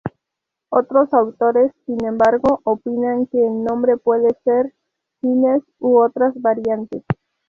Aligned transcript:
Otros 0.71 1.13
autores, 1.13 1.71
sin 1.85 2.03
embargo, 2.05 2.59
opinan 2.63 3.27
que 3.27 3.37
el 3.37 3.63
nombre 3.63 3.97
puede 3.97 4.29
ser 4.43 4.73
Sines 5.21 5.61
u 5.77 5.99
otras 5.99 6.33
variantes. 6.41 7.03